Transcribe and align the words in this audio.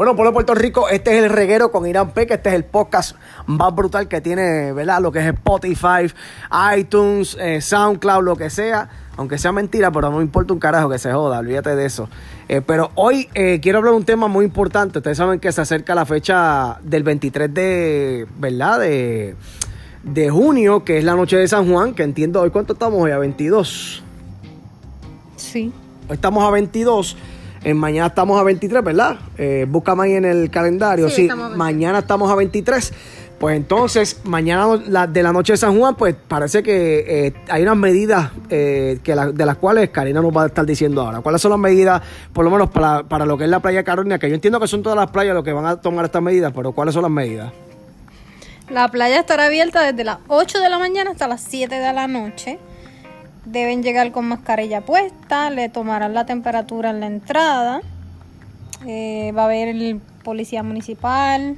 Bueno, 0.00 0.16
pueblo 0.16 0.30
de 0.30 0.32
Puerto 0.32 0.54
Rico, 0.54 0.88
este 0.88 1.18
es 1.18 1.24
el 1.24 1.28
reguero 1.28 1.70
con 1.70 1.86
Irán 1.86 2.12
Peque, 2.12 2.32
este 2.32 2.48
es 2.48 2.54
el 2.54 2.64
podcast 2.64 3.16
más 3.44 3.74
brutal 3.74 4.08
que 4.08 4.22
tiene, 4.22 4.72
¿verdad? 4.72 5.02
Lo 5.02 5.12
que 5.12 5.18
es 5.18 5.26
Spotify, 5.26 6.10
iTunes, 6.74 7.36
eh, 7.38 7.60
SoundCloud, 7.60 8.24
lo 8.24 8.34
que 8.34 8.48
sea. 8.48 8.88
Aunque 9.18 9.36
sea 9.36 9.52
mentira, 9.52 9.90
pero 9.90 10.10
no 10.10 10.16
me 10.16 10.22
importa 10.22 10.54
un 10.54 10.58
carajo 10.58 10.88
que 10.88 10.98
se 10.98 11.12
joda, 11.12 11.40
olvídate 11.40 11.76
de 11.76 11.84
eso. 11.84 12.08
Eh, 12.48 12.62
pero 12.62 12.90
hoy 12.94 13.28
eh, 13.34 13.60
quiero 13.60 13.76
hablar 13.76 13.92
de 13.92 13.98
un 13.98 14.06
tema 14.06 14.26
muy 14.26 14.46
importante. 14.46 15.00
Ustedes 15.00 15.18
saben 15.18 15.38
que 15.38 15.52
se 15.52 15.60
acerca 15.60 15.94
la 15.94 16.06
fecha 16.06 16.78
del 16.82 17.02
23 17.02 17.52
de, 17.52 18.26
¿verdad? 18.38 18.80
De, 18.80 19.36
de 20.02 20.30
junio, 20.30 20.82
que 20.82 20.96
es 20.96 21.04
la 21.04 21.14
noche 21.14 21.36
de 21.36 21.46
San 21.46 21.70
Juan, 21.70 21.92
que 21.92 22.04
entiendo 22.04 22.40
hoy 22.40 22.48
cuánto 22.48 22.72
estamos 22.72 23.02
hoy, 23.02 23.10
a 23.10 23.18
22. 23.18 24.02
Sí. 25.36 25.70
Hoy 26.08 26.14
estamos 26.14 26.42
a 26.42 26.50
22. 26.50 27.18
En 27.62 27.76
mañana 27.76 28.06
estamos 28.08 28.40
a 28.40 28.42
23, 28.42 28.82
¿verdad? 28.82 29.16
Eh, 29.36 29.66
búscame 29.68 30.04
ahí 30.04 30.14
en 30.14 30.24
el 30.24 30.50
calendario. 30.50 31.08
Sí, 31.10 31.14
Sí, 31.16 31.22
estamos 31.22 31.44
a 31.44 31.48
23. 31.48 31.58
mañana 31.58 31.98
estamos 31.98 32.30
a 32.30 32.34
23. 32.34 32.92
Pues 33.38 33.56
entonces, 33.56 34.20
mañana 34.24 34.78
la- 34.86 35.06
de 35.06 35.22
la 35.22 35.32
noche 35.32 35.54
de 35.54 35.56
San 35.58 35.78
Juan, 35.78 35.94
pues 35.94 36.14
parece 36.28 36.62
que 36.62 37.04
eh, 37.26 37.32
hay 37.48 37.62
unas 37.62 37.76
medidas 37.76 38.30
eh, 38.50 38.98
que 39.02 39.14
la- 39.14 39.30
de 39.32 39.46
las 39.46 39.56
cuales 39.56 39.88
Karina 39.90 40.20
nos 40.20 40.34
va 40.34 40.44
a 40.44 40.46
estar 40.46 40.64
diciendo 40.66 41.00
ahora. 41.02 41.20
¿Cuáles 41.20 41.40
son 41.40 41.50
las 41.50 41.60
medidas, 41.60 42.02
por 42.34 42.44
lo 42.44 42.50
menos 42.50 42.70
para, 42.70 43.02
para 43.04 43.24
lo 43.24 43.38
que 43.38 43.44
es 43.44 43.50
la 43.50 43.60
playa 43.60 43.82
Carolina? 43.82 44.18
Que 44.18 44.28
yo 44.28 44.34
entiendo 44.34 44.60
que 44.60 44.66
son 44.66 44.82
todas 44.82 44.96
las 44.96 45.10
playas 45.10 45.34
los 45.34 45.42
que 45.44 45.52
van 45.52 45.64
a 45.66 45.76
tomar 45.80 46.04
estas 46.06 46.20
medidas, 46.22 46.52
pero 46.54 46.72
¿cuáles 46.72 46.92
son 46.94 47.02
las 47.02 47.10
medidas? 47.10 47.50
La 48.70 48.88
playa 48.88 49.20
estará 49.20 49.46
abierta 49.46 49.82
desde 49.90 50.04
las 50.04 50.18
8 50.28 50.60
de 50.60 50.68
la 50.68 50.78
mañana 50.78 51.10
hasta 51.10 51.26
las 51.26 51.40
7 51.42 51.74
de 51.76 51.92
la 51.94 52.06
noche. 52.08 52.58
Deben 53.44 53.82
llegar 53.82 54.12
con 54.12 54.26
mascarilla 54.26 54.82
puesta, 54.82 55.50
le 55.50 55.68
tomarán 55.68 56.14
la 56.14 56.26
temperatura 56.26 56.90
en 56.90 57.00
la 57.00 57.06
entrada. 57.06 57.80
Eh, 58.86 59.32
va 59.36 59.42
a 59.42 59.44
haber 59.46 59.68
el 59.68 60.00
policía 60.22 60.62
municipal. 60.62 61.56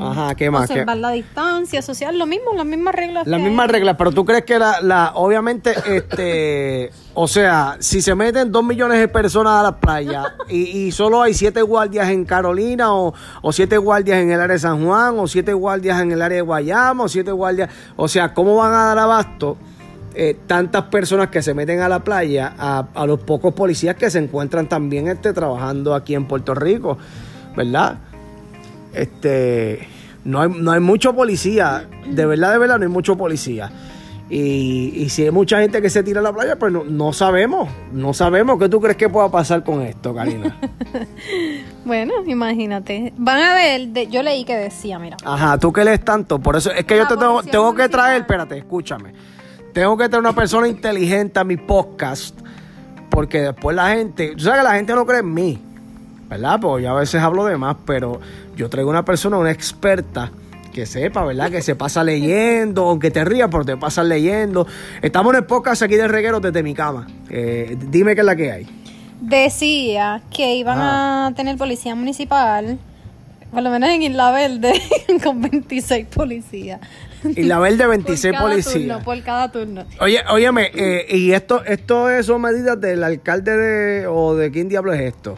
Ajá, 0.00 0.34
¿qué 0.34 0.50
más? 0.50 0.66
¿Qué- 0.68 0.74
Observar 0.74 0.96
la 0.98 1.10
distancia 1.10 1.82
social, 1.82 2.18
lo 2.18 2.26
mismo, 2.26 2.52
las 2.54 2.66
mismas 2.66 2.94
reglas. 2.94 3.26
Las 3.26 3.40
mismas 3.40 3.70
reglas, 3.70 3.96
pero 3.98 4.12
tú 4.12 4.24
crees 4.24 4.44
que 4.44 4.58
la, 4.58 4.80
la 4.80 5.12
obviamente, 5.14 5.74
este, 5.86 6.90
o 7.14 7.28
sea, 7.28 7.76
si 7.80 8.00
se 8.02 8.14
meten 8.14 8.50
dos 8.52 8.64
millones 8.64 8.98
de 8.98 9.08
personas 9.08 9.54
a 9.54 9.62
la 9.62 9.76
playa 9.76 10.24
y, 10.48 10.62
y 10.86 10.92
solo 10.92 11.22
hay 11.22 11.34
siete 11.34 11.62
guardias 11.62 12.08
en 12.10 12.24
Carolina 12.24 12.92
o, 12.94 13.14
o 13.42 13.52
siete 13.52 13.78
guardias 13.78 14.18
en 14.18 14.30
el 14.30 14.40
área 14.40 14.54
de 14.54 14.60
San 14.60 14.84
Juan 14.84 15.18
o 15.18 15.26
siete 15.26 15.52
guardias 15.52 16.00
en 16.00 16.12
el 16.12 16.22
área 16.22 16.36
de 16.36 16.42
Guayama 16.42 17.04
o 17.04 17.08
siete 17.08 17.32
guardias, 17.32 17.70
o 17.96 18.08
sea, 18.08 18.34
¿cómo 18.34 18.56
van 18.56 18.72
a 18.72 18.84
dar 18.86 18.98
abasto 18.98 19.56
eh, 20.14 20.34
tantas 20.46 20.84
personas 20.84 21.28
que 21.28 21.42
se 21.42 21.52
meten 21.52 21.80
a 21.80 21.88
la 21.90 21.98
playa 21.98 22.54
a, 22.58 22.86
a 22.94 23.06
los 23.06 23.20
pocos 23.20 23.52
policías 23.52 23.96
que 23.96 24.10
se 24.10 24.18
encuentran 24.18 24.66
también 24.66 25.08
este, 25.08 25.32
trabajando 25.34 25.94
aquí 25.94 26.14
en 26.14 26.26
Puerto 26.26 26.54
Rico, 26.54 26.96
¿verdad? 27.54 27.98
Este 28.96 29.88
no 30.24 30.40
hay, 30.40 30.48
no 30.50 30.72
hay 30.72 30.80
mucho 30.80 31.14
policía, 31.14 31.88
de 32.08 32.26
verdad, 32.26 32.52
de 32.52 32.58
verdad, 32.58 32.78
no 32.78 32.84
hay 32.84 32.90
mucho 32.90 33.16
policía. 33.16 33.70
Y, 34.28 34.92
y 34.96 35.08
si 35.10 35.22
hay 35.22 35.30
mucha 35.30 35.60
gente 35.60 35.80
que 35.80 35.88
se 35.88 36.02
tira 36.02 36.18
a 36.18 36.22
la 36.24 36.32
playa, 36.32 36.56
pues 36.58 36.72
no, 36.72 36.82
no 36.82 37.12
sabemos, 37.12 37.68
no 37.92 38.12
sabemos 38.12 38.58
qué 38.58 38.68
tú 38.68 38.80
crees 38.80 38.96
que 38.96 39.08
pueda 39.08 39.30
pasar 39.30 39.62
con 39.62 39.82
esto, 39.82 40.12
Karina. 40.14 40.56
Bueno, 41.84 42.14
imagínate. 42.26 43.12
Van 43.16 43.40
a 43.40 43.54
ver, 43.54 43.88
de- 43.88 44.08
yo 44.08 44.22
leí 44.24 44.44
que 44.44 44.56
decía, 44.56 44.98
mira. 44.98 45.16
Ajá, 45.24 45.56
tú 45.58 45.72
que 45.72 45.84
lees 45.84 46.04
tanto, 46.04 46.40
por 46.40 46.56
eso 46.56 46.72
es 46.72 46.84
que 46.84 46.96
yo 46.96 47.04
La 47.04 47.08
te 47.08 47.16
tengo, 47.16 47.32
policía 47.34 47.52
tengo 47.52 47.64
que 47.70 47.82
municipal. 47.82 47.90
traer, 48.00 48.20
espérate, 48.22 48.58
escúchame, 48.58 49.12
tengo 49.72 49.96
que 49.96 50.08
traer 50.08 50.20
una 50.20 50.34
persona 50.34 50.66
inteligente 50.66 51.38
a 51.38 51.44
mi 51.44 51.56
podcast, 51.56 52.36
porque 53.08 53.40
después 53.40 53.76
la 53.76 53.90
gente, 53.90 54.32
tú 54.36 54.40
sabes 54.42 54.58
que 54.60 54.64
la 54.64 54.74
gente 54.74 54.94
no 54.94 55.06
cree 55.06 55.20
en 55.20 55.32
mí, 55.32 55.62
¿verdad? 56.28 56.58
Porque 56.60 56.82
yo 56.84 56.90
a 56.90 56.98
veces 56.98 57.22
hablo 57.22 57.44
de 57.44 57.56
más, 57.56 57.76
pero 57.86 58.20
yo 58.56 58.68
traigo 58.70 58.90
una 58.90 59.04
persona, 59.04 59.36
una 59.38 59.50
experta, 59.50 60.30
que 60.72 60.84
sepa, 60.86 61.24
¿verdad? 61.24 61.50
Que 61.50 61.62
se 61.62 61.74
pasa 61.74 62.04
leyendo, 62.04 62.88
aunque 62.88 63.10
te 63.10 63.24
rías, 63.24 63.48
pero 63.50 63.64
te 63.64 63.76
pasas 63.76 64.04
leyendo. 64.06 64.66
Estamos 65.00 65.32
en 65.32 65.38
el 65.38 65.44
podcast 65.46 65.82
aquí 65.82 65.94
de 65.96 66.06
reguero 66.08 66.40
desde 66.40 66.62
mi 66.62 66.74
cama. 66.74 67.06
Eh, 67.30 67.76
dime 67.90 68.14
qué 68.14 68.20
es 68.20 68.26
la 68.26 68.36
que 68.36 68.52
hay. 68.52 68.66
Decía 69.20 70.22
que 70.34 70.54
iban 70.54 70.78
Ah. 70.78 71.26
a 71.28 71.34
tener 71.34 71.56
policía 71.56 71.94
municipal, 71.94 72.78
por 73.50 73.62
lo 73.62 73.70
menos 73.70 73.88
en 73.90 74.02
Isla 74.02 74.30
Verde, 74.32 74.74
con 75.24 75.40
26 75.40 76.06
policías. 76.06 76.80
Y 77.24 77.42
la 77.44 77.58
verde 77.58 77.86
26 77.86 78.32
por 78.32 78.38
cada 78.40 78.50
policías. 78.50 78.74
Turno, 78.74 79.02
por 79.02 79.22
cada 79.22 79.50
turno. 79.50 79.84
Oye, 80.00 80.20
óyeme, 80.30 80.70
eh, 80.74 81.06
y 81.16 81.32
esto, 81.32 81.64
esto 81.64 82.10
es- 82.10 82.26
son 82.26 82.42
medidas 82.42 82.78
del 82.80 83.02
alcalde 83.02 83.56
de, 83.56 84.06
o 84.06 84.34
de 84.36 84.50
quién 84.50 84.68
diablo 84.68 84.92
es 84.92 85.00
esto. 85.00 85.36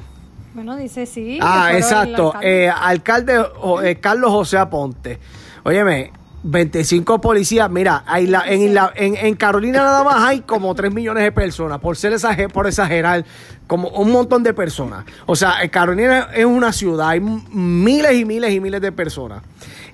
Bueno, 0.58 0.74
dice 0.74 1.06
sí. 1.06 1.38
ah, 1.40 1.70
exacto, 1.72 2.26
alcalde. 2.34 2.64
eh, 2.64 2.68
alcalde 2.68 3.38
o- 3.60 3.80
eh, 3.80 4.00
Carlos 4.00 4.32
José 4.32 4.58
Aponte. 4.58 5.20
Óyeme, 5.62 6.10
25 6.42 7.20
policías, 7.20 7.70
mira, 7.70 8.02
hay 8.08 8.26
la- 8.26 8.42
en, 8.48 8.62
Isla- 8.62 8.92
en, 8.96 9.14
en 9.16 9.36
Carolina 9.36 9.78
nada 9.84 10.02
más 10.02 10.16
hay 10.24 10.40
como 10.40 10.74
3 10.74 10.92
millones 10.92 11.22
de 11.22 11.30
personas, 11.30 11.78
por 11.78 11.96
ser 11.96 12.12
exager- 12.12 12.50
por 12.50 12.66
exagerar, 12.66 13.24
como 13.68 13.88
un 13.90 14.10
montón 14.10 14.42
de 14.42 14.52
personas. 14.52 15.04
O 15.26 15.36
sea, 15.36 15.62
eh, 15.62 15.68
Carolina 15.70 16.28
es 16.34 16.44
una 16.44 16.72
ciudad, 16.72 17.10
hay 17.10 17.20
miles 17.20 18.14
y 18.14 18.24
miles 18.24 18.52
y 18.52 18.58
miles 18.58 18.80
de 18.80 18.90
personas. 18.90 19.42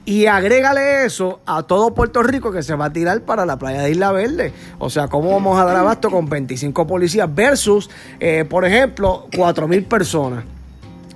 Y 0.07 0.27
agrégale 0.27 1.07
eso 1.07 1.41
a 1.47 1.63
todo 1.63 1.95
Puerto 1.95 2.23
Rico 2.23 2.53
que 2.53 2.63
se 2.63 2.75
va 2.75 2.85
a 2.87 2.93
tirar 2.93 3.23
para 3.23 3.47
la 3.47 3.57
playa 3.59 3.81
de 3.81 3.91
Isla 3.91 4.13
Verde. 4.13 4.53
O 4.79 4.91
sea, 4.91 5.09
¿cómo 5.09 5.31
vamos 5.33 5.59
a 5.59 5.65
dar 5.65 5.77
abasto 5.77 6.11
con 6.11 6.29
25 6.29 6.87
policías 6.87 7.35
versus, 7.35 7.89
eh, 8.21 8.45
por 8.45 8.67
ejemplo, 8.67 9.27
4 9.35 9.67
mil 9.67 9.83
personas? 9.85 10.45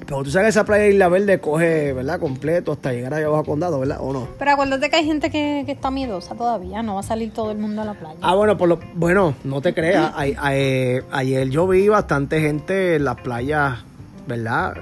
Pero 0.08 0.22
tú 0.22 0.30
sabes 0.30 0.46
que 0.46 0.48
esa 0.50 0.64
playa 0.64 0.84
de 0.84 0.90
Isla 0.92 1.08
Verde 1.10 1.38
coge, 1.38 1.92
¿verdad? 1.92 2.18
Completo 2.18 2.72
hasta 2.72 2.92
llegar 2.94 3.12
allá 3.12 3.26
abajo 3.26 3.42
a 3.42 3.44
Condado, 3.44 3.78
¿verdad? 3.78 3.98
¿O 4.00 4.14
no? 4.14 4.26
Pero 4.38 4.52
acuérdate 4.52 4.88
que 4.88 4.96
hay 4.96 5.04
gente 5.04 5.30
que, 5.30 5.64
que 5.66 5.72
está 5.72 5.90
miedosa 5.90 6.34
todavía, 6.34 6.82
no 6.82 6.94
va 6.94 7.00
a 7.00 7.02
salir 7.02 7.30
todo 7.30 7.50
el 7.50 7.58
mundo 7.58 7.82
a 7.82 7.84
la 7.84 7.92
playa. 7.92 8.16
Ah, 8.22 8.34
bueno, 8.34 8.56
por 8.56 8.70
lo, 8.70 8.80
bueno, 8.94 9.34
no 9.44 9.60
te 9.60 9.74
creas. 9.74 10.10
Ay- 10.16 10.34
ay- 10.40 11.00
ayer 11.10 11.50
yo 11.50 11.66
vi 11.68 11.88
bastante 11.88 12.40
gente 12.40 12.96
en 12.96 13.04
las 13.04 13.16
playas, 13.20 13.80
¿verdad? 14.26 14.78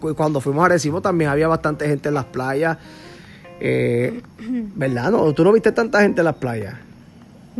Cu- 0.00 0.14
Cuando 0.14 0.40
fuimos 0.40 0.64
a 0.64 0.68
Recibo 0.68 1.00
también 1.00 1.28
había 1.30 1.48
bastante 1.48 1.88
gente 1.88 2.10
en 2.10 2.14
las 2.14 2.26
playas. 2.26 2.78
Eh, 3.60 4.22
¿Verdad? 4.38 5.10
No, 5.10 5.32
tú 5.32 5.42
no 5.42 5.50
viste 5.52 5.72
tanta 5.72 6.02
gente 6.02 6.20
en 6.20 6.26
las 6.26 6.36
playas. 6.36 6.74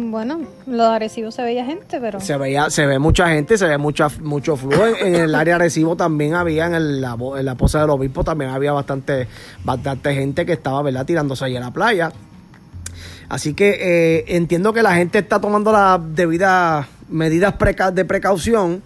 Bueno, 0.01 0.43
lo 0.69 0.85
de 0.85 0.91
Arecibo 0.91 1.33
se 1.33 1.43
veía 1.43 1.65
gente, 1.65 1.99
pero... 2.01 2.21
Se 2.21 2.37
veía, 2.37 2.71
se 2.71 2.87
ve 2.87 3.01
mucha 3.01 3.31
gente, 3.31 3.59
se 3.59 3.67
ve 3.67 3.79
mucha, 3.79 4.07
mucho 4.23 4.55
flujo. 4.57 4.87
En, 4.87 5.17
el 5.17 5.35
área 5.35 5.55
de 5.55 5.65
Recibo 5.65 5.97
también 5.97 6.35
había, 6.35 6.67
en, 6.67 6.75
el- 6.75 7.01
la, 7.01 7.17
en 7.37 7.45
la 7.45 7.57
posa 7.57 7.81
del 7.81 7.91
obispo 7.91 8.23
también 8.23 8.53
había 8.53 8.71
bastante, 8.73 9.27
bastante 9.65 10.15
gente 10.15 10.47
que 10.47 10.53
estaba, 10.53 10.83
¿verdad? 10.83 11.05
Tirándose 11.05 11.45
ahí 11.47 11.57
a 11.57 11.61
la 11.61 11.73
playa. 11.73 12.13
Así 13.29 13.55
que 13.55 13.77
eh, 13.81 14.25
entiendo 14.37 14.73
que 14.73 14.85
la 14.85 14.95
gente 14.95 15.19
está 15.19 15.41
tomando 15.41 15.73
las 15.73 15.99
debidas 16.15 16.87
medidas 17.09 17.55
de 17.93 18.05
precaución 18.05 18.85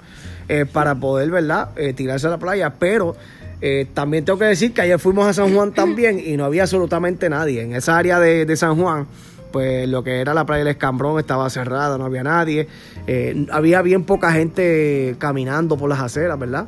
eh, 0.48 0.64
para 0.64 0.94
poder, 0.94 1.30
¿verdad? 1.30 1.68
Eh, 1.76 1.92
tirarse 1.92 2.26
a 2.26 2.30
la 2.30 2.38
playa. 2.38 2.72
Pero 2.78 3.16
eh, 3.60 3.86
también 3.92 4.24
tengo 4.24 4.38
que 4.38 4.46
decir 4.46 4.72
que 4.72 4.80
ayer 4.80 4.98
fuimos 4.98 5.26
a 5.26 5.34
San 5.34 5.54
Juan 5.54 5.72
también 5.72 6.18
y 6.18 6.38
no 6.38 6.46
había 6.46 6.62
absolutamente 6.62 7.28
nadie. 7.28 7.60
En 7.60 7.74
esa 7.74 7.98
área 7.98 8.18
de, 8.18 8.46
de 8.46 8.56
San 8.56 8.80
Juan, 8.80 9.06
pues 9.52 9.88
lo 9.88 10.02
que 10.02 10.20
era 10.20 10.34
la 10.34 10.44
playa 10.46 10.60
del 10.64 10.68
Escambrón 10.72 11.18
estaba 11.18 11.48
cerrada, 11.50 11.98
no 11.98 12.04
había 12.06 12.22
nadie. 12.24 12.66
Eh, 13.06 13.46
había 13.52 13.82
bien 13.82 14.04
poca 14.04 14.32
gente 14.32 15.14
caminando 15.18 15.76
por 15.76 15.88
las 15.88 16.00
aceras, 16.00 16.38
¿verdad? 16.38 16.66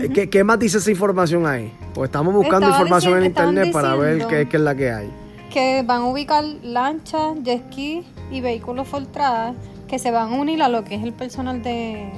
Eh, 0.00 0.08
¿Qué, 0.12 0.28
qué 0.28 0.42
más 0.44 0.58
dice 0.58 0.78
esa 0.78 0.90
información 0.90 1.46
ahí? 1.46 1.72
Pues 1.94 2.08
estamos 2.08 2.34
buscando 2.34 2.66
Estaba 2.66 2.78
información 2.82 3.12
en 3.18 3.22
diciendo- 3.24 3.50
internet 3.52 3.72
para 3.72 3.94
ver 3.94 4.26
qué, 4.26 4.48
qué 4.48 4.56
es 4.56 4.62
la 4.62 4.74
que 4.74 4.90
hay. 4.90 5.10
que 5.52 5.82
van 5.86 6.02
a 6.02 6.06
ubicar 6.06 6.44
lanchas, 6.62 7.36
jet 7.44 7.62
ski 7.70 8.04
y 8.30 8.40
vehículos 8.40 8.88
Fortradas 8.88 9.54
que 9.86 9.98
se 9.98 10.10
van 10.10 10.32
a 10.32 10.36
unir 10.36 10.62
a 10.62 10.68
lo 10.70 10.82
que 10.84 10.94
es 10.94 11.02
el 11.02 11.12
personal 11.12 11.62
de 11.62 12.10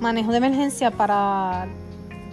manejo 0.00 0.30
de 0.32 0.36
emergencia 0.36 0.90
para 0.90 1.66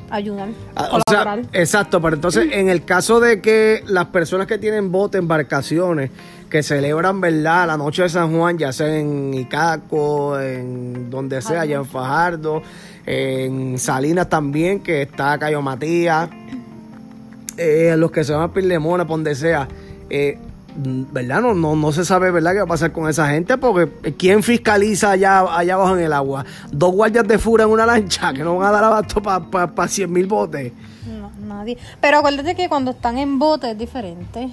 ayudar, 0.10 0.50
Ah, 0.76 0.90
o 0.92 1.02
sea, 1.10 1.42
exacto, 1.54 2.02
pero 2.02 2.16
entonces 2.16 2.48
en 2.52 2.70
el 2.70 2.84
caso 2.86 3.20
de 3.20 3.42
que 3.42 3.84
las 3.88 4.06
personas 4.08 4.48
que 4.48 4.58
tienen 4.58 4.92
bote, 4.92 5.18
embarcaciones, 5.18 6.12
que 6.50 6.64
celebran, 6.64 7.22
¿verdad? 7.22 7.68
La 7.68 7.78
noche 7.78 8.04
de 8.04 8.10
San 8.10 8.36
Juan, 8.36 8.58
ya 8.58 8.74
sea 8.74 8.98
en 8.98 9.34
Icaco, 9.34 10.40
en 10.40 11.10
donde 11.10 11.42
sea, 11.42 11.62
allá 11.62 11.78
en 11.78 11.86
Fajardo, 11.86 12.64
en 13.06 13.78
Salinas 13.78 14.28
también, 14.30 14.80
que 14.82 15.04
está 15.04 15.38
Cayo 15.38 15.62
Matías, 15.62 16.30
eh, 17.58 17.94
los 17.98 18.10
que 18.12 18.24
se 18.24 18.34
van 18.34 18.44
a 18.44 18.54
Pirlemona, 18.54 19.06
por 19.06 19.18
donde 19.18 19.36
sea, 19.36 19.68
eh, 20.10 20.40
¿verdad? 20.76 21.42
No, 21.42 21.54
no, 21.54 21.76
no 21.76 21.92
se 21.92 22.06
sabe, 22.06 22.32
¿verdad?, 22.32 22.52
qué 22.54 22.58
va 22.60 22.64
a 22.64 22.68
pasar 22.68 22.92
con 22.92 23.10
esa 23.10 23.28
gente, 23.30 23.58
porque 23.58 23.92
eh, 24.04 24.14
¿quién 24.18 24.44
fiscaliza 24.44 25.12
allá, 25.12 25.40
allá 25.58 25.74
abajo 25.76 25.98
en 25.98 26.04
el 26.06 26.14
agua? 26.14 26.46
Dos 26.72 26.94
guardias 26.94 27.28
de 27.28 27.38
fura 27.40 27.64
en 27.66 27.70
una 27.72 27.86
lancha 27.86 28.32
que 28.34 28.44
no 28.44 28.58
van 28.58 28.70
a 28.70 28.72
dar 28.72 28.84
abasto 28.86 29.22
para 29.22 29.46
pa, 29.46 29.68
pa 29.68 29.88
100 29.88 30.12
mil 30.12 30.28
botes. 30.28 30.72
No, 31.08 31.32
nadie. 31.48 31.78
Pero 32.00 32.20
acuérdate 32.20 32.56
que 32.56 32.70
cuando 32.70 32.92
están 32.92 33.18
en 33.18 33.40
bote 33.40 33.72
es 33.72 33.78
diferente. 33.78 34.50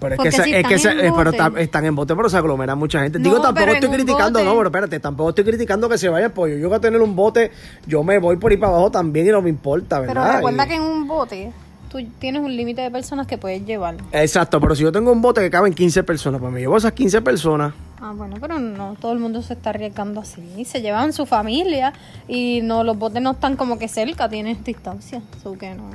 Pero 0.00 0.14
es 0.14 0.16
Porque 0.18 0.30
que, 0.30 0.36
se- 0.36 0.44
si 0.44 0.54
es 0.54 0.64
que 0.64 0.74
están 0.76 0.92
se- 0.92 1.00
en 1.00 1.06
eh, 1.06 1.12
pero 1.16 1.32
bote. 1.32 1.36
ta- 1.38 1.60
están 1.60 1.84
en 1.84 1.96
bote, 1.96 2.14
pero 2.14 2.28
se 2.30 2.36
aglomera 2.36 2.76
mucha 2.76 3.00
gente. 3.02 3.18
No, 3.18 3.24
Digo, 3.24 3.36
tampoco 3.40 3.54
pero 3.66 3.72
estoy 3.72 3.88
criticando, 3.90 4.38
bote- 4.38 4.44
no, 4.44 4.56
pero 4.56 4.68
espérate, 4.68 5.00
tampoco 5.00 5.30
estoy 5.30 5.44
criticando 5.44 5.88
que 5.88 5.98
se 5.98 6.08
vaya 6.08 6.26
el 6.26 6.32
pollo. 6.32 6.56
Yo 6.56 6.68
voy 6.68 6.76
a 6.76 6.80
tener 6.80 7.02
un 7.02 7.16
bote, 7.16 7.50
yo 7.84 8.04
me 8.04 8.18
voy 8.20 8.36
por 8.36 8.52
ahí 8.52 8.56
para 8.58 8.70
abajo 8.74 8.92
también 8.92 9.26
y 9.26 9.30
no 9.30 9.42
me 9.42 9.50
importa, 9.50 9.98
¿verdad? 9.98 10.14
Pero 10.24 10.36
recuerda 10.36 10.64
Y- 10.64 10.68
que 10.68 10.74
en 10.76 10.82
un 10.82 11.08
bote 11.08 11.52
tú 11.88 11.98
tienes 12.18 12.42
un 12.42 12.54
límite 12.56 12.80
de 12.82 12.90
personas 12.90 13.26
que 13.26 13.38
puedes 13.38 13.64
llevar. 13.66 13.96
Exacto, 14.12 14.60
pero 14.60 14.74
si 14.74 14.82
yo 14.82 14.92
tengo 14.92 15.10
un 15.12 15.20
bote 15.22 15.40
que 15.40 15.50
caben 15.50 15.74
15 15.74 16.02
personas, 16.04 16.40
pues 16.40 16.52
me 16.52 16.60
llevo 16.60 16.76
esas 16.76 16.92
15 16.92 17.20
personas. 17.22 17.72
Ah, 18.00 18.12
bueno, 18.14 18.36
pero 18.40 18.58
no 18.60 18.94
todo 19.00 19.12
el 19.12 19.18
mundo 19.18 19.42
se 19.42 19.54
está 19.54 19.70
arriesgando 19.70 20.20
así. 20.20 20.64
Se 20.64 20.80
llevan 20.80 21.12
su 21.12 21.26
familia 21.26 21.92
y 22.28 22.60
no 22.62 22.84
los 22.84 22.96
botes 22.96 23.20
no 23.20 23.32
están 23.32 23.56
como 23.56 23.78
que 23.78 23.88
cerca, 23.88 24.28
tienen 24.28 24.62
distancia. 24.62 25.20
So 25.42 25.58
que 25.58 25.74
no. 25.74 25.90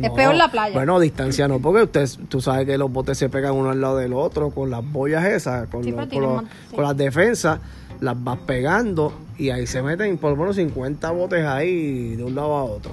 Es 0.00 0.10
peor 0.12 0.34
la 0.36 0.48
playa. 0.50 0.72
Bueno, 0.72 0.98
distancia 1.00 1.48
no, 1.48 1.58
porque 1.58 1.82
usted, 1.82 2.08
tú 2.28 2.40
sabes 2.40 2.64
que 2.66 2.78
los 2.78 2.90
botes 2.90 3.18
se 3.18 3.28
pegan 3.28 3.54
uno 3.54 3.70
al 3.70 3.80
lado 3.80 3.96
del 3.98 4.12
otro 4.14 4.50
con 4.50 4.70
las 4.70 4.84
boyas 4.88 5.24
esas, 5.24 5.66
con, 5.68 5.82
Sí, 5.84 5.90
los- 5.90 5.96
pero 5.96 6.00
con, 6.00 6.08
tienen 6.08 6.28
los- 6.30 6.42
más- 6.44 6.52
sí. 6.70 6.76
con 6.76 6.84
las 6.84 6.96
defensas, 6.96 7.58
las 8.00 8.24
vas 8.24 8.38
pegando 8.46 9.12
y 9.36 9.50
ahí 9.50 9.66
se 9.66 9.82
meten 9.82 10.16
por 10.18 10.30
lo 10.30 10.36
menos 10.36 10.56
50 10.56 11.10
botes 11.10 11.44
ahí 11.44 12.14
de 12.16 12.22
un 12.24 12.34
lado 12.34 12.54
a 12.56 12.64
otro. 12.64 12.92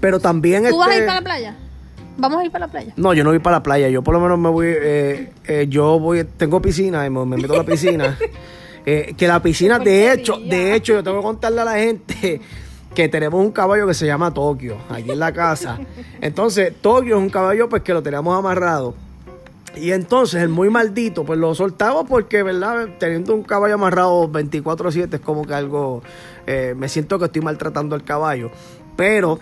Pero 0.00 0.20
también 0.20 0.68
¿Tú 0.68 0.78
vas 0.78 0.88
a 0.88 0.90
este- 0.92 1.00
ir 1.02 1.06
para 1.06 1.20
la 1.20 1.24
playa? 1.24 1.56
Vamos 2.18 2.40
a 2.40 2.44
ir 2.44 2.50
para 2.50 2.66
la 2.66 2.72
playa. 2.72 2.92
No, 2.96 3.12
yo 3.12 3.24
no 3.24 3.30
voy 3.30 3.38
para 3.40 3.56
la 3.58 3.62
playa. 3.62 3.88
Yo 3.90 4.02
por 4.02 4.14
lo 4.14 4.20
menos 4.20 4.38
me 4.38 4.48
voy. 4.48 4.66
eh, 4.68 5.32
eh, 5.46 5.66
yo 5.68 5.98
voy. 5.98 6.24
Tengo 6.24 6.62
piscina 6.62 7.04
y 7.06 7.10
me, 7.10 7.24
me 7.26 7.36
meto 7.36 7.54
a 7.54 7.58
la 7.58 7.64
piscina. 7.64 8.16
Eh, 8.88 9.14
que 9.18 9.26
la 9.26 9.42
piscina, 9.42 9.80
de 9.80 10.12
hecho, 10.12 10.38
de 10.38 10.72
hecho, 10.76 10.92
yo 10.92 11.02
tengo 11.02 11.16
que 11.16 11.24
contarle 11.24 11.60
a 11.60 11.64
la 11.64 11.74
gente 11.74 12.40
que 12.94 13.08
tenemos 13.08 13.44
un 13.44 13.50
caballo 13.50 13.84
que 13.84 13.94
se 13.94 14.06
llama 14.06 14.32
Tokio 14.32 14.76
aquí 14.88 15.10
en 15.10 15.18
la 15.18 15.32
casa. 15.32 15.80
Entonces, 16.20 16.72
Tokio 16.80 17.16
es 17.16 17.20
un 17.20 17.28
caballo 17.28 17.68
pues 17.68 17.82
que 17.82 17.92
lo 17.92 18.00
teníamos 18.00 18.38
amarrado. 18.38 18.94
Y 19.74 19.90
entonces 19.90 20.40
el 20.40 20.50
muy 20.50 20.70
maldito, 20.70 21.24
pues 21.24 21.36
lo 21.36 21.52
soltamos 21.56 22.04
porque, 22.08 22.44
¿verdad? 22.44 22.86
Teniendo 23.00 23.34
un 23.34 23.42
caballo 23.42 23.74
amarrado 23.74 24.28
24/7 24.30 25.14
es 25.16 25.20
como 25.20 25.44
que 25.44 25.54
algo, 25.54 26.04
eh, 26.46 26.72
me 26.76 26.88
siento 26.88 27.18
que 27.18 27.24
estoy 27.24 27.42
maltratando 27.42 27.96
al 27.96 28.04
caballo. 28.04 28.52
Pero 28.94 29.40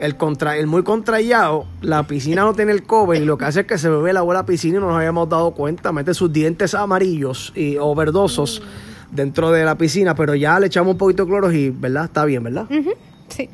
el, 0.00 0.16
contra, 0.16 0.56
el 0.56 0.66
muy 0.66 0.82
contrallado, 0.82 1.66
la 1.82 2.04
piscina 2.06 2.42
no 2.42 2.54
tiene 2.54 2.72
el 2.72 2.84
cover 2.84 3.20
y 3.20 3.24
lo 3.24 3.36
que 3.38 3.44
hace 3.46 3.60
es 3.60 3.66
que 3.66 3.78
se 3.78 3.88
bebe 3.88 4.12
la 4.12 4.46
piscina 4.46 4.78
y 4.78 4.80
no 4.80 4.88
nos 4.88 4.96
habíamos 4.96 5.28
dado 5.28 5.52
cuenta, 5.52 5.92
mete 5.92 6.14
sus 6.14 6.32
dientes 6.32 6.74
amarillos 6.74 7.52
y, 7.56 7.76
o 7.78 7.94
verdosos 7.94 8.62
dentro 9.10 9.50
de 9.50 9.64
la 9.64 9.76
piscina, 9.76 10.14
pero 10.14 10.34
ya 10.34 10.58
le 10.60 10.66
echamos 10.66 10.92
un 10.92 10.98
poquito 10.98 11.24
de 11.24 11.28
cloro 11.30 11.50
y, 11.52 11.70
¿verdad? 11.70 12.04
Está 12.04 12.24
bien, 12.24 12.42
¿verdad? 12.44 12.66
Sí. 13.28 13.48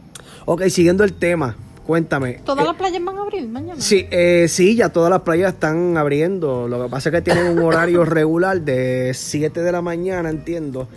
Ok, 0.46 0.64
siguiendo 0.69 1.05
el 1.05 1.12
tema, 1.14 1.56
cuéntame. 1.87 2.41
¿Todas 2.44 2.64
eh, 2.64 2.69
las 2.69 2.76
playas 2.76 3.05
van 3.05 3.17
a 3.19 3.23
abrir 3.23 3.49
mañana? 3.49 3.81
Sí, 3.81 4.06
eh, 4.11 4.47
sí, 4.49 4.75
ya 4.76 4.88
todas 4.90 5.11
las 5.11 5.20
playas 5.23 5.55
están 5.55 5.97
abriendo. 5.97 6.69
Lo 6.69 6.82
que 6.85 6.90
pasa 6.90 7.08
es 7.08 7.14
que 7.14 7.23
tienen 7.23 7.47
un 7.47 7.61
horario 7.64 8.05
regular 8.05 8.61
de 8.61 9.12
7 9.14 9.62
de 9.62 9.73
la 9.73 9.81
mañana, 9.81 10.29
entiendo, 10.29 10.88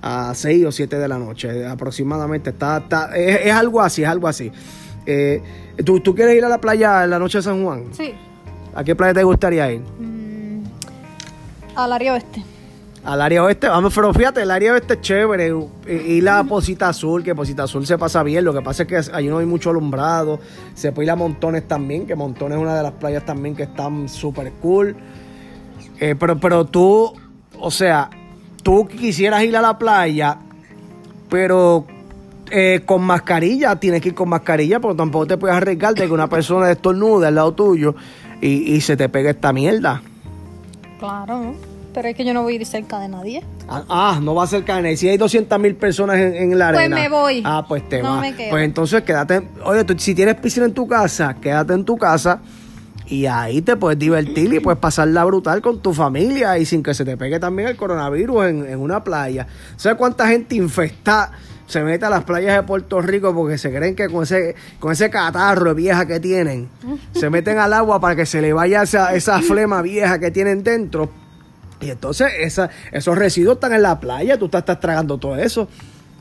a 0.00 0.32
6 0.34 0.66
o 0.66 0.72
7 0.72 0.96
de 0.98 1.08
la 1.08 1.18
noche 1.18 1.66
aproximadamente. 1.66 2.50
Está, 2.50 2.78
está- 2.78 3.16
es, 3.16 3.46
es 3.46 3.52
algo 3.52 3.80
así, 3.82 4.02
es 4.04 4.08
algo 4.08 4.28
así. 4.28 4.50
Eh, 5.06 5.42
¿tú, 5.84 6.00
¿Tú 6.00 6.14
quieres 6.14 6.36
ir 6.36 6.44
a 6.44 6.48
la 6.48 6.60
playa 6.60 7.04
en 7.04 7.10
la 7.10 7.18
noche 7.18 7.38
de 7.38 7.42
San 7.42 7.62
Juan? 7.62 7.84
Sí. 7.92 8.14
¿A 8.74 8.82
qué 8.82 8.94
playa 8.96 9.14
te 9.14 9.22
gustaría 9.22 9.72
ir? 9.72 9.80
Mm, 9.80 10.64
al 11.76 11.92
área 11.92 12.14
oeste. 12.14 12.44
Al 13.04 13.20
área 13.20 13.44
oeste, 13.44 13.68
vamos, 13.68 13.94
pero 13.94 14.14
fíjate, 14.14 14.40
el 14.42 14.50
área 14.50 14.72
oeste 14.72 14.94
es 14.94 15.00
chévere. 15.02 15.52
Y 15.86 16.22
la 16.22 16.42
Posita 16.44 16.88
Azul, 16.88 17.22
que 17.22 17.34
Posita 17.34 17.64
Azul 17.64 17.86
se 17.86 17.98
pasa 17.98 18.22
bien. 18.22 18.44
Lo 18.44 18.54
que 18.54 18.62
pasa 18.62 18.84
es 18.84 18.88
que 18.88 19.12
allí 19.12 19.28
no 19.28 19.38
hay 19.38 19.46
mucho 19.46 19.70
alumbrado. 19.70 20.40
Se 20.74 20.90
puede 20.90 21.06
ir 21.06 21.10
a 21.10 21.16
Montones 21.16 21.68
también, 21.68 22.06
que 22.06 22.14
Montones 22.14 22.56
es 22.56 22.62
una 22.62 22.74
de 22.74 22.82
las 22.82 22.92
playas 22.92 23.26
también 23.26 23.54
que 23.54 23.64
están 23.64 24.08
súper 24.08 24.52
cool. 24.52 24.96
Eh, 26.00 26.14
pero, 26.18 26.40
pero 26.40 26.64
tú, 26.64 27.12
o 27.60 27.70
sea, 27.70 28.08
tú 28.62 28.88
quisieras 28.88 29.44
ir 29.44 29.54
a 29.54 29.60
la 29.60 29.78
playa, 29.78 30.38
pero 31.28 31.86
eh, 32.50 32.82
con 32.84 33.02
mascarilla, 33.02 33.76
tienes 33.76 34.00
que 34.00 34.08
ir 34.08 34.14
con 34.14 34.28
mascarilla, 34.28 34.80
porque 34.80 34.96
tampoco 34.98 35.26
te 35.26 35.36
puedes 35.38 35.56
arriesgar 35.56 35.94
de 35.94 36.06
que 36.06 36.12
una 36.12 36.28
persona 36.28 36.70
estornude 36.70 37.26
al 37.26 37.34
lado 37.36 37.52
tuyo 37.54 37.94
y, 38.40 38.74
y 38.74 38.80
se 38.80 38.96
te 38.96 39.08
pegue 39.08 39.30
esta 39.30 39.52
mierda. 39.52 40.02
Claro. 40.98 41.54
Pero 41.92 42.08
es 42.08 42.16
que 42.16 42.24
yo 42.24 42.34
no 42.34 42.42
voy 42.42 42.54
a 42.54 42.56
ir 42.56 42.66
cerca 42.66 42.98
de 42.98 43.08
nadie. 43.08 43.42
Ah, 43.68 43.84
ah, 43.88 44.20
no 44.20 44.34
va 44.34 44.44
a 44.44 44.46
ser 44.48 44.64
carne. 44.64 44.96
Si 44.96 45.08
hay 45.08 45.16
200 45.16 45.58
mil 45.60 45.76
personas 45.76 46.16
en, 46.16 46.34
en 46.34 46.58
la 46.58 46.70
Pues 46.70 46.80
arena. 46.80 46.96
me 46.96 47.08
voy. 47.08 47.42
Ah, 47.44 47.64
pues 47.68 47.88
te 47.88 48.02
No 48.02 48.10
vas. 48.16 48.20
me 48.20 48.34
quedo. 48.34 48.50
Pues 48.50 48.64
entonces 48.64 49.02
quédate. 49.02 49.48
Oye, 49.64 49.84
tú, 49.84 49.94
si 49.96 50.12
tienes 50.14 50.34
piscina 50.36 50.66
en 50.66 50.74
tu 50.74 50.88
casa, 50.88 51.34
quédate 51.40 51.72
en 51.72 51.84
tu 51.84 51.96
casa 51.96 52.40
y 53.06 53.26
ahí 53.26 53.62
te 53.62 53.76
puedes 53.76 53.98
divertir 53.98 54.52
y 54.54 54.58
puedes 54.60 54.80
pasarla 54.80 55.24
brutal 55.24 55.62
con 55.62 55.78
tu 55.80 55.92
familia 55.94 56.58
y 56.58 56.64
sin 56.64 56.82
que 56.82 56.94
se 56.94 57.04
te 57.04 57.16
pegue 57.16 57.38
también 57.38 57.68
el 57.68 57.76
coronavirus 57.76 58.46
en, 58.46 58.66
en 58.66 58.80
una 58.80 59.04
playa. 59.04 59.46
¿Sabes 59.76 59.96
cuánta 59.96 60.26
gente 60.26 60.56
infestada 60.56 61.30
se 61.66 61.82
mete 61.82 62.04
a 62.04 62.10
las 62.10 62.24
playas 62.24 62.56
de 62.56 62.62
Puerto 62.62 63.00
Rico 63.00 63.34
porque 63.34 63.58
se 63.58 63.74
creen 63.74 63.96
que 63.96 64.08
con 64.08 64.24
ese, 64.24 64.54
con 64.78 64.92
ese 64.92 65.10
catarro 65.10 65.74
vieja 65.74 66.06
que 66.06 66.20
tienen, 66.20 66.68
se 67.12 67.30
meten 67.30 67.58
al 67.58 67.72
agua 67.72 68.00
para 68.00 68.16
que 68.16 68.26
se 68.26 68.40
le 68.40 68.52
vaya 68.52 68.82
esa, 68.82 69.14
esa 69.14 69.40
flema 69.40 69.82
vieja 69.82 70.18
que 70.18 70.30
tienen 70.30 70.62
dentro? 70.62 71.10
Y 71.80 71.90
entonces 71.90 72.32
esa, 72.38 72.70
esos 72.92 73.16
residuos 73.16 73.56
están 73.56 73.72
en 73.72 73.82
la 73.82 73.98
playa, 74.00 74.38
tú 74.38 74.46
estás, 74.46 74.60
estás 74.60 74.80
tragando 74.80 75.18
todo 75.18 75.36
eso. 75.36 75.68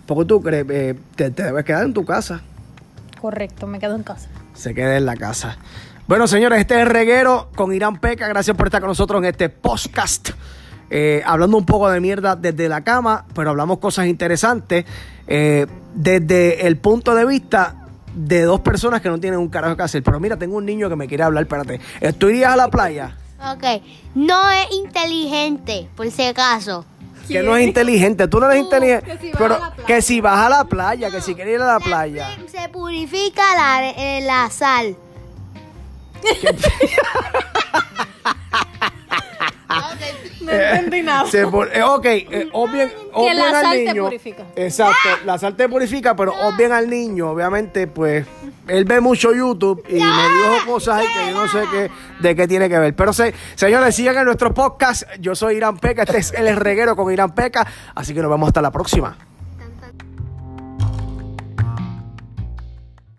¿Por 0.05 0.19
qué 0.19 0.25
tú 0.25 0.41
crees? 0.41 0.65
Eh, 0.69 0.95
te, 1.15 1.31
te 1.31 1.43
debes 1.43 1.63
quedar 1.63 1.85
en 1.85 1.93
tu 1.93 2.03
casa. 2.03 2.41
Correcto, 3.21 3.67
me 3.67 3.79
quedo 3.79 3.95
en 3.95 4.03
casa. 4.03 4.29
Se 4.53 4.73
quede 4.73 4.97
en 4.97 5.05
la 5.05 5.15
casa. 5.15 5.57
Bueno, 6.07 6.27
señores, 6.27 6.59
este 6.59 6.75
es 6.75 6.81
el 6.81 6.87
reguero 6.87 7.49
con 7.55 7.73
Irán 7.73 7.99
Peca. 7.99 8.27
Gracias 8.27 8.57
por 8.57 8.67
estar 8.67 8.81
con 8.81 8.89
nosotros 8.89 9.19
en 9.19 9.29
este 9.29 9.47
podcast. 9.47 10.31
Eh, 10.95 11.23
hablando 11.25 11.57
un 11.57 11.65
poco 11.65 11.89
de 11.89 11.99
mierda 11.99 12.35
desde 12.35 12.69
la 12.69 12.83
cama, 12.83 13.25
pero 13.33 13.49
hablamos 13.49 13.79
cosas 13.79 14.05
interesantes 14.05 14.85
eh, 15.25 15.65
desde 15.95 16.67
el 16.67 16.77
punto 16.77 17.15
de 17.15 17.25
vista 17.25 17.87
de 18.13 18.43
dos 18.43 18.59
personas 18.61 19.01
que 19.01 19.09
no 19.09 19.19
tienen 19.19 19.39
un 19.39 19.49
carajo 19.49 19.75
que 19.75 19.81
hacer. 19.81 20.03
Pero 20.03 20.19
mira, 20.19 20.37
tengo 20.37 20.55
un 20.57 20.65
niño 20.65 20.89
que 20.89 20.95
me 20.95 21.07
quiere 21.07 21.23
hablar, 21.23 21.45
espérate. 21.45 21.79
¿Tú 22.19 22.29
irías 22.29 22.53
a 22.53 22.57
la 22.57 22.67
playa? 22.69 23.17
Ok, 23.53 23.63
no 24.13 24.51
es 24.51 24.71
inteligente, 24.71 25.89
por 25.95 26.11
si 26.11 26.25
acaso. 26.25 26.85
Que 27.27 27.41
no 27.41 27.57
es 27.57 27.65
inteligente, 27.65 28.27
tú 28.27 28.39
no 28.39 28.45
eres 28.51 28.59
Tú, 28.59 28.65
inteligente. 28.65 29.17
que 29.17 29.21
si 29.21 29.31
vas 29.31 29.37
pero 29.39 29.55
a 29.55 29.59
la 29.59 29.71
playa. 29.71 29.87
que 29.87 30.01
si 30.03 30.21
vas 30.21 30.45
a 30.45 30.49
la 30.49 30.63
playa, 30.65 31.09
que 31.09 31.21
si 31.21 31.33
quieres 31.33 31.55
ir 31.55 31.61
a 31.61 31.73
la 31.73 31.79
playa. 31.79 32.37
Se, 32.47 32.61
se 32.61 32.69
purifica 32.69 33.41
la, 33.55 33.89
eh, 33.89 34.21
la 34.21 34.47
sal. 34.51 34.95
No 39.69 39.95
entendí 40.53 41.01
nada. 41.03 41.25
Se 41.29 41.41
eh, 41.41 41.45
ok, 41.83 42.05
eh, 42.05 42.49
obvien, 42.53 42.91
obvien 43.13 43.37
la 43.37 43.45
al 43.45 43.51
sal 43.51 43.71
te 43.73 43.85
niño. 43.85 44.03
purifica. 44.05 44.45
Exacto, 44.55 45.09
la 45.25 45.37
sal 45.37 45.55
te 45.55 45.69
purifica, 45.69 46.15
pero 46.15 46.33
obvien 46.47 46.71
al 46.71 46.89
niño, 46.89 47.29
obviamente, 47.31 47.87
pues, 47.87 48.25
él 48.67 48.85
ve 48.85 49.01
mucho 49.01 49.33
YouTube 49.33 49.83
y 49.89 49.93
me 49.93 49.99
dijo 49.99 50.65
cosas 50.67 50.99
ahí 51.01 51.07
que 51.07 51.31
yo 51.31 51.37
no 51.37 51.47
sé 51.47 51.59
qué, 51.71 51.91
de 52.19 52.35
qué 52.35 52.47
tiene 52.47 52.69
que 52.69 52.79
ver. 52.79 52.95
Pero 52.95 53.13
se, 53.13 53.33
señores, 53.55 53.95
sigan 53.95 54.17
en 54.17 54.25
nuestro 54.25 54.53
podcast. 54.53 55.03
Yo 55.19 55.35
soy 55.35 55.57
Irán 55.57 55.77
Peca, 55.77 56.03
este 56.03 56.17
es 56.17 56.33
El 56.33 56.55
Reguero 56.55 56.95
con 56.95 57.11
Irán 57.11 57.33
Peca, 57.35 57.67
así 57.95 58.13
que 58.13 58.21
nos 58.21 58.31
vemos 58.31 58.47
hasta 58.47 58.61
la 58.61 58.71
próxima. 58.71 59.17